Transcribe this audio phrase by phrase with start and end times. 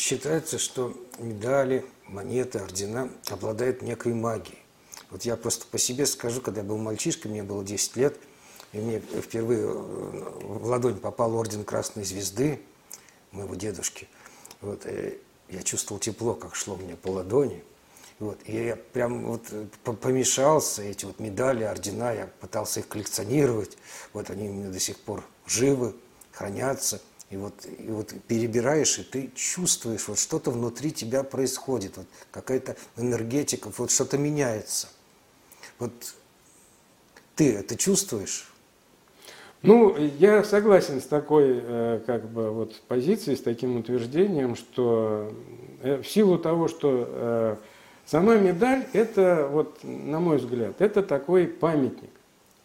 [0.00, 4.58] считается, что медали, монеты, ордена обладают некой магией.
[5.10, 8.16] Вот я просто по себе скажу, когда я был мальчишкой, мне было 10 лет,
[8.72, 12.60] и мне впервые э, в ладонь попал орден Красной Звезды
[13.32, 14.08] моего дедушки.
[14.60, 15.18] Вот, э,
[15.48, 17.62] я чувствовал тепло, как шло мне по ладони.
[18.20, 23.76] Вот, и я прям вот э, помешался, эти вот медали, ордена, я пытался их коллекционировать.
[24.12, 25.94] Вот они у меня до сих пор живы,
[26.32, 27.00] хранятся.
[27.30, 32.76] И вот, и вот перебираешь, и ты чувствуешь, вот что-то внутри тебя происходит, вот какая-то
[32.96, 34.88] энергетика, вот что-то меняется.
[35.78, 35.92] Вот
[37.36, 38.50] ты это чувствуешь?
[39.62, 45.32] Ну, я согласен с такой э, как бы вот позицией, с таким утверждением, что
[45.82, 47.56] э, в силу того, что э,
[48.06, 52.10] сама медаль, это вот, на мой взгляд, это такой памятник,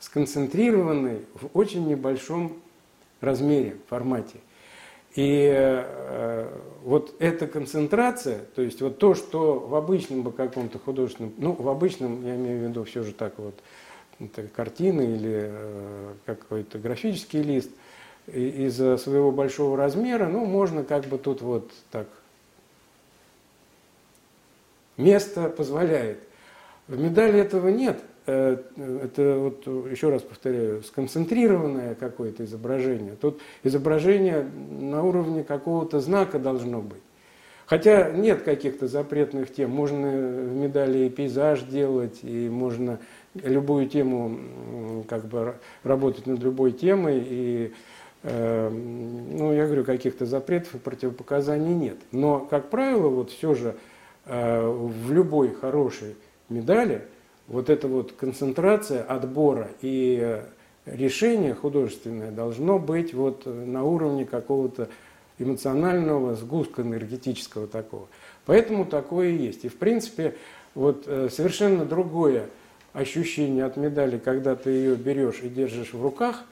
[0.00, 2.60] сконцентрированный в очень небольшом
[3.20, 4.40] размере, формате.
[5.14, 6.48] И э,
[6.84, 11.68] вот эта концентрация, то есть вот то, что в обычном бы каком-то художественном, ну, в
[11.68, 13.54] обычном, я имею в виду все же так вот,
[14.20, 17.70] это картины или э, какой-то графический лист,
[18.26, 22.06] из-за своего большого размера, ну, можно как бы тут вот так,
[24.96, 26.20] место позволяет.
[26.86, 28.00] В медали этого нет.
[28.30, 28.56] Э,
[29.02, 33.16] это вот, еще раз повторяю, сконцентрированное какое-то изображение.
[33.20, 34.46] Тут изображение
[34.80, 37.02] на уровне какого-то знака должно быть.
[37.66, 39.70] Хотя нет каких-то запретных тем.
[39.70, 42.98] Можно в медали и пейзаж делать, и можно
[43.34, 47.22] любую тему, как бы работать над любой темой.
[47.24, 47.72] И,
[48.22, 51.96] э, ну, я говорю, каких-то запретов и противопоказаний нет.
[52.12, 53.74] Но, как правило, вот все же
[54.26, 56.14] э, в любой хорошей
[56.48, 57.02] медали–
[57.50, 60.44] вот эта вот концентрация отбора и э,
[60.86, 64.88] решение художественное должно быть вот на уровне какого-то
[65.38, 68.06] эмоционального сгустка энергетического такого.
[68.46, 69.64] Поэтому такое и есть.
[69.64, 70.36] И в принципе
[70.74, 72.46] вот э, совершенно другое
[72.92, 76.44] ощущение от медали, когда ты ее берешь и держишь в руках,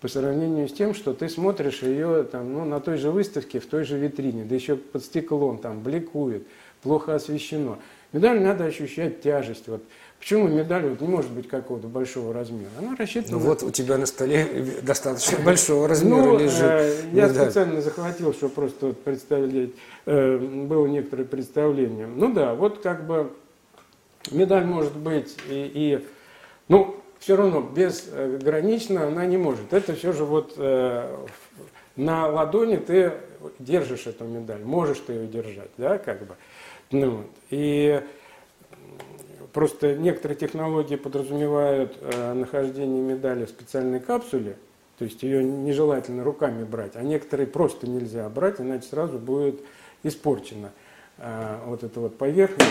[0.00, 3.66] по сравнению с тем, что ты смотришь ее там, ну, на той же выставке, в
[3.66, 6.46] той же витрине, да еще под стеклом, там бликует,
[6.82, 7.78] плохо освещено.
[8.12, 9.68] Медаль надо ощущать тяжесть.
[9.68, 9.82] Вот
[10.18, 12.70] Почему медаль вот не может быть какого-то большого размера?
[12.78, 13.38] Она рассчитана...
[13.38, 16.62] Ну вот у тебя на столе достаточно большого размера ну, лежит.
[16.62, 17.46] Э, я медаль.
[17.46, 19.70] специально захватил, чтобы просто вот представлять,
[20.06, 22.06] э, было некоторое представление.
[22.06, 23.30] Ну да, вот как бы
[24.30, 26.06] медаль может быть и, и
[26.68, 29.72] ну, все равно безгранично она не может.
[29.72, 31.16] Это все же вот э,
[31.94, 33.12] на ладони ты
[33.58, 36.36] держишь эту медаль, можешь ты ее держать, да, как бы.
[36.90, 38.02] Ну, и
[39.56, 44.58] Просто некоторые технологии подразумевают э, нахождение медали в специальной капсуле,
[44.98, 49.62] то есть ее нежелательно руками брать, а некоторые просто нельзя брать, иначе сразу будет
[50.02, 50.72] испорчена
[51.16, 52.68] э, вот эта вот поверхность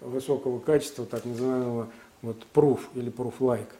[0.00, 1.88] высокого качества, так называемого
[2.20, 3.70] вот proof или proof-like.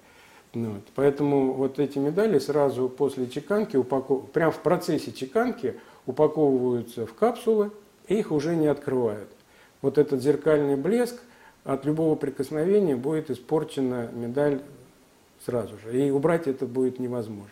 [0.55, 0.85] Ну, вот.
[0.95, 4.31] Поэтому вот эти медали сразу после чеканки, упаков...
[4.31, 7.71] прямо в процессе чеканки упаковываются в капсулы
[8.09, 9.29] и их уже не открывают.
[9.83, 11.17] Вот этот зеркальный блеск–
[11.67, 14.63] от любого прикосновения будет испорчена медаль
[15.45, 16.01] сразу же.
[16.01, 17.51] И убрать это будет невозможно.